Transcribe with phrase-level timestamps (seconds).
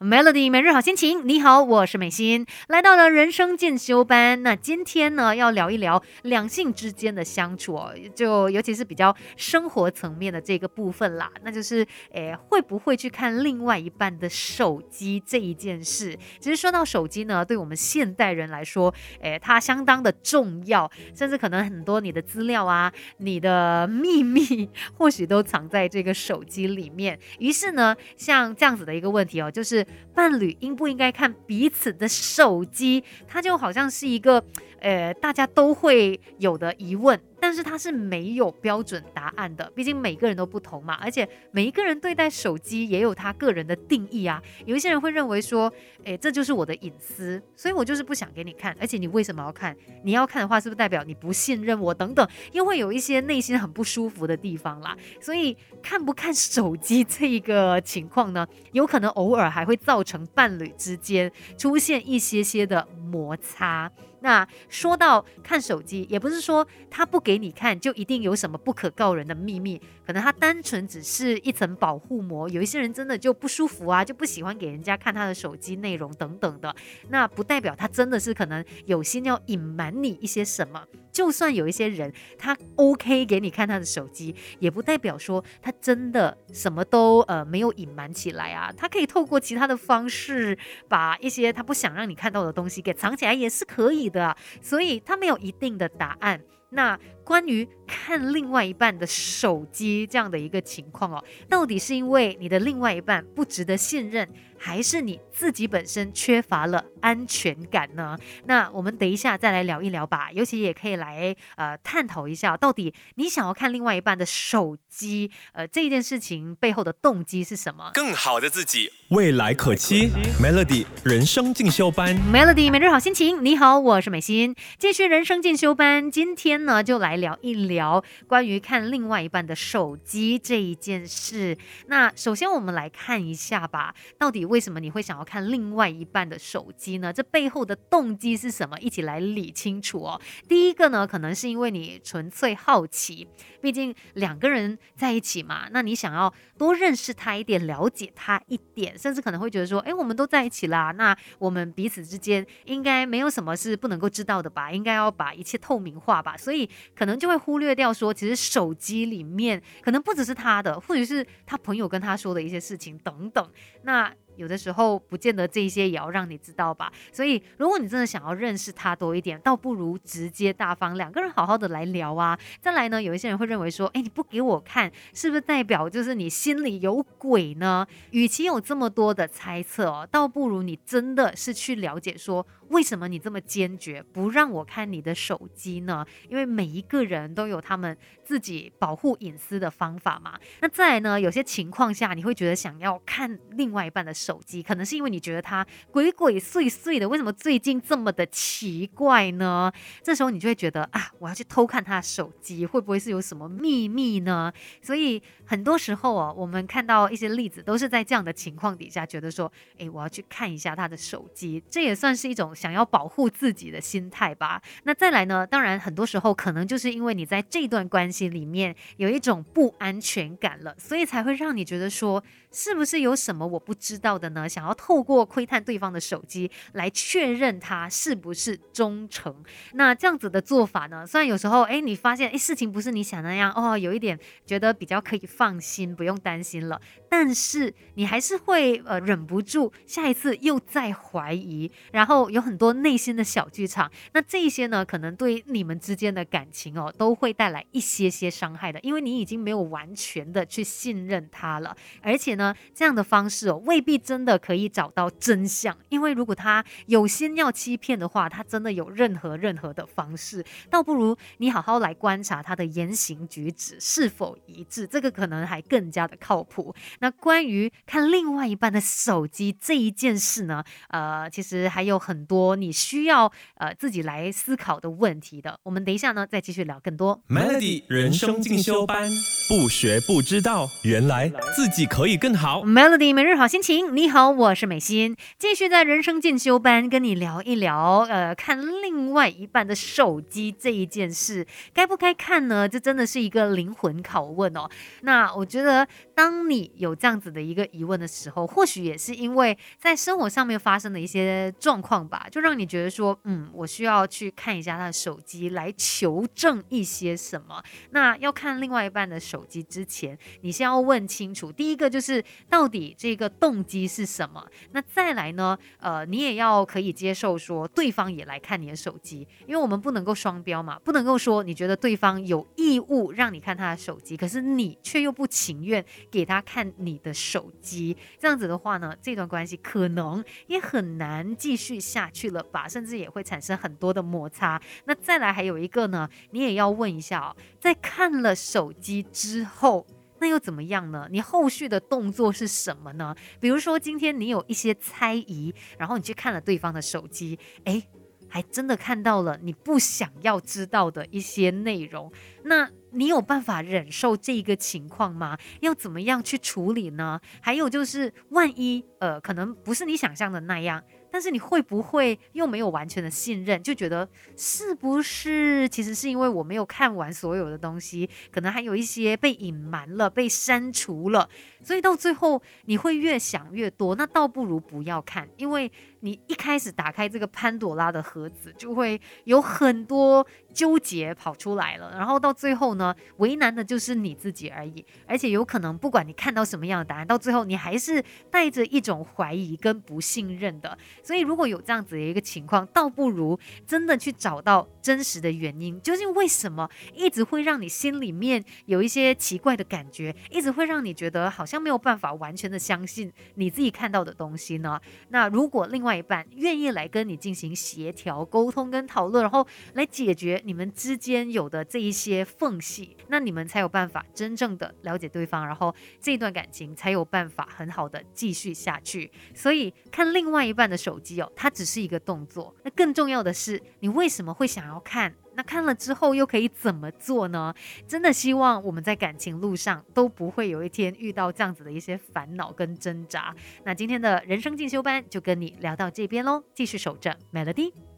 [0.00, 4.42] Melody 每日好心情，你好，我是美心，来到了人生进修班。
[4.42, 11.30] 那今天呢，要聊一聊两性之间的相处哦，就尤其是比较生活层面的这个部分啦。
[11.44, 16.18] 那就是，诶，会不会去看另外一半的手机这一件事？
[16.40, 24.68] 其实说到手机呢，对我们现代人来说，诶，它相当的重要，甚至可能很多你的资料啊、你的秘密，
[24.98, 27.16] 或许都藏在这个手机里面。
[27.38, 29.83] 于是呢，像这样子的一个问题哦，就是。
[30.14, 33.02] 伴侣应不应该看彼此的手机？
[33.26, 34.44] 它就好像是一个，
[34.80, 37.20] 呃，大家都会有的疑问。
[37.44, 44.42] 但是它是没有标准答案的，毕竟每个人都不同嘛，而且每一个人对待手机也有他个人的定义啊。
[44.64, 45.70] 有一些人会认为说，
[46.04, 48.74] 诶，这就是我的隐私，所以我就是不想给你看。
[48.80, 49.76] 而且你为什么要看？
[50.04, 51.92] 你要看的话，是不是代表你不信任我？
[51.92, 54.96] 等等，又会有一些内心很不舒服的地方啦。
[55.20, 63.92] 所以看不看手机这一个情况呢，有可能偶尔还会造成伴侣之间出现一些些的摩擦。
[64.24, 72.48] 那说到看手机，也不是说他不给你看就一定有什么不可告人的秘密，可能他单纯只是一层保护膜。
[72.48, 76.74] 有一些人真的就不舒服啊，就不喜欢给人家看他的手机内容等等的。
[77.10, 80.82] 那不代表他真的是可能有心要隐瞒你一些什么。
[81.14, 88.70] 就算有一些人他 OK 给你看他的手机，也不代表说他真的什么都呃没有隐瞒起来啊。
[88.76, 94.10] 他可以透过其他的方式把一些他不想让你看到的东西给藏起来，也是可以。
[94.10, 96.40] 的，所以他没有一定的答案。
[96.70, 104.28] 那关于看另外一半的手机这样的一个情况哦，到底是因为你的另外一半不值得信任？
[104.56, 108.16] 还是你自己本身缺乏了安全感呢？
[108.46, 110.30] 那我们等一下再来聊一聊吧。
[110.32, 117.90] 尤其也可以来呃探讨一下，到底你想要看另外一半的手机，呃这一件事情背后的动机是什么？
[117.92, 120.08] 更好的自己，未来可期。
[120.40, 123.44] Melody 人生进修班，Melody 每日好心情。
[123.44, 126.10] 你好，我是美心，继续人生进修班。
[126.10, 131.56] 今天呢，就来来聊一聊关于看另外一半的手机这一件事。
[131.86, 134.44] 那首先我们来看一下吧，到底。
[134.44, 137.12] 为什么你会想要看另外一半的手机呢？
[137.12, 138.78] 这背后的动机是什么？
[138.78, 140.20] 一起来理清楚哦。
[140.46, 143.26] 第一个呢，可能是因为你纯粹好奇，
[143.60, 154.70] 毕竟两个人在一起嘛，那你想要多认识他一点，了解他一点，甚至可能会觉得说，哎，我们都在一起啦，那我们彼此之间应该没有什么是不能够知道的吧？
[154.70, 156.36] 应该要把一切透明化吧？
[156.36, 163.46] 所以可可能就会忽略掉说，其实手机里面可能不只是他的，或者是他朋友跟他说的一些事情等等。
[163.82, 172.36] 那有的时候不见得这些也要让你知道吧，所以如果你真的想要认识他多一点，倒不如直接大方两个人好好的来聊啊。
[172.58, 177.86] 再来呢，有一些人会认为说，哎，你不给我看，是不是代表就是你心里有鬼呢？
[178.12, 182.46] 与其有这么多的猜测哦，倒不如你真的是去了解说。
[182.74, 186.04] 为什么你这么坚决不让我看你的手机呢？
[186.28, 190.36] 因为每一个人都有他们自己保护隐私的方法嘛。
[190.60, 191.20] 那再来呢？
[191.20, 199.72] 有些情况下你会觉得想要看另外一半的手机，可能是因为你觉得他鬼鬼祟祟的，为什么最近这么的奇怪呢？
[200.02, 204.52] 这时候你就会觉得啊，我要去偷看他的手机，会不会是有什么秘密呢？
[204.82, 212.52] 所以很多时候哦，我们看到一些例子都是在这样的情况底下，觉得说，哎，我要去看一下他的手机，这也算是一种。
[212.64, 214.62] 想要保护自己的心态吧。
[214.84, 215.46] 那再来呢？
[215.46, 224.48] 当然，很多时候可能就是因为你在这段关系里面有一种不安全感了，所以才会让你觉得说，是不是有什么我不知道的呢？
[224.48, 229.44] 想要透过窥探对方的手机来确认他是不是忠诚。
[229.74, 231.06] 那这样子的做法呢？
[231.06, 236.80] 虽然有时候，哎，你发现，哎，事情不是你想那样，哦，有一点觉得比较可以放心，不用担心了。
[237.10, 242.54] 但是你还是会呃忍不住下一次又再怀疑，然后有很。
[242.54, 266.72] 多内心的小剧场，那这些呢，可能对你们之间的感情哦，都会带来一些些伤害的，因为你已经没有完全的去信任他了，而且呢，这样的方式哦，未必真的可以找到真相，因为如果他有心要欺骗的话，他真的有任何任何的方式，倒不如你好好来观察他的言行举止是否一致，这个可能还更加的靠谱。
[267.00, 272.33] 那关于看另外一半的手机这一件事呢，呃，其实还有很多。
[272.56, 277.20] 你需要呃自己来思考的问题的，我们等一下呢再继续聊更多。
[277.28, 279.08] Melody 人生进修班，
[279.48, 282.62] 不学不知道，原来自己可以更好。
[282.64, 292.68] Melody 每日好心情，你好，我是美心，继续在人生进修班跟你聊一聊，呃，看另外一半的手机这一件事，该不该看呢？
[292.68, 294.68] 这真的是一个灵魂拷问哦。
[295.02, 307.62] 那我觉得当你有这样子的一个疑问的时候，或许也是因为在生活上面发生的一些状况吧，就让你觉得说，嗯，我需要去看一下他的手机来求证一些什么。
[307.90, 314.46] 那要看另外一半的手机之前，你先要问清楚，第一个就是到底这个动机是什么。
[314.72, 325.84] 那再来呢，呃，你也要可以接受说对方也来看你的手机，因为我们不能够双标嘛，不能够说你觉得对方有义务让你看他的手机，可是你却又不情愿。
[326.14, 334.62] 给他看你的手机，这样子的话呢，这段关系可能也很难继续下去了吧，甚至也会产生很多的摩擦。
[334.84, 339.84] 那再来还有一个呢，你也要问一下哦，在看了手机之后，
[340.20, 341.08] 那又怎么样呢？
[341.10, 343.12] 你后续的动作是什么呢？
[343.40, 347.84] 比如说今天你有一些猜疑，然后你去看了对方的手机，诶，
[348.28, 352.12] 还真的看到了你不想要知道的一些内容，
[352.44, 352.70] 那。
[352.94, 355.36] 你有办法忍受这个情况吗？
[355.60, 357.20] 要怎么样去处理呢？
[357.40, 360.82] 还有就是，万一呃，可能不是你想象的那样。
[361.10, 371.28] 但是你会不会又没有完全的信任，就觉得是不是其实是因为我没有看完所有的东西，可能还有一些被隐瞒了、被删除了，
[371.62, 373.94] 所以到最后你会越想越多。
[373.94, 375.70] 那倒不如不要看，因为
[376.00, 381.92] 你一开始打开这个潘朵拉的盒子，就会有很多纠结跑出来了。
[381.96, 382.83] 然后到最后呢，
[383.18, 384.84] 为难的就是你自己而已。
[385.06, 390.76] 而且有可能不管你看到什么样的答案，到最后你还是带着一种怀疑跟不信任的。
[391.02, 404.80] 所以如果有这样子的一个情况，倒不如真的去找到真实的原因，究竟为什么一直会让你心里面有一些奇怪的感觉，一直会让你觉得好像没有办法完全的相信你自己看到的东西呢？
[405.10, 412.73] 那如果另外一半愿意来跟你进行协调、沟通跟讨论，然后来解决你们之间有的这一些缝隙，
[413.08, 419.12] 那你们才有办法真正的了解对方，然后这段感情才有办法很好的继续下去。
[419.34, 420.94] 所以看另外一半的手。
[421.04, 422.56] 机哦，它只是一个动作。
[422.62, 425.14] 那更重要的是，你为什么会想要看？
[425.34, 427.52] 那看了之后又可以怎么做呢？
[427.86, 433.34] 真的希望我们在感情路上都不会有一天遇到这样子的一些烦恼跟挣扎。
[433.64, 437.93] 那今天的人生进修班就跟你聊到这边喽，继续守着 Melody。